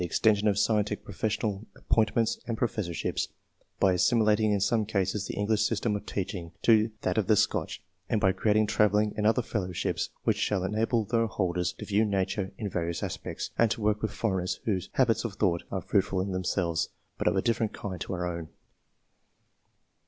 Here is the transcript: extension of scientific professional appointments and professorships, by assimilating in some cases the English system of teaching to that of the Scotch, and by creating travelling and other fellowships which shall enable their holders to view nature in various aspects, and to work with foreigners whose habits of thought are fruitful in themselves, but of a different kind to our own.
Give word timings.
extension 0.03 0.47
of 0.47 0.57
scientific 0.57 1.05
professional 1.05 1.67
appointments 1.75 2.39
and 2.47 2.57
professorships, 2.57 3.27
by 3.79 3.93
assimilating 3.93 4.51
in 4.51 4.59
some 4.59 4.83
cases 4.83 5.27
the 5.27 5.35
English 5.35 5.63
system 5.63 5.95
of 5.95 6.07
teaching 6.07 6.51
to 6.63 6.89
that 7.01 7.19
of 7.19 7.27
the 7.27 7.35
Scotch, 7.35 7.83
and 8.09 8.19
by 8.19 8.31
creating 8.31 8.65
travelling 8.65 9.13
and 9.15 9.27
other 9.27 9.43
fellowships 9.43 10.09
which 10.23 10.37
shall 10.39 10.63
enable 10.63 11.05
their 11.05 11.27
holders 11.27 11.71
to 11.73 11.85
view 11.85 12.03
nature 12.03 12.51
in 12.57 12.67
various 12.67 13.03
aspects, 13.03 13.51
and 13.59 13.69
to 13.69 13.79
work 13.81 14.01
with 14.01 14.09
foreigners 14.11 14.59
whose 14.65 14.89
habits 14.93 15.23
of 15.23 15.35
thought 15.35 15.61
are 15.69 15.81
fruitful 15.83 16.19
in 16.19 16.31
themselves, 16.31 16.89
but 17.19 17.27
of 17.27 17.35
a 17.35 17.41
different 17.43 17.71
kind 17.71 18.01
to 18.01 18.13
our 18.13 18.25
own. 18.25 18.49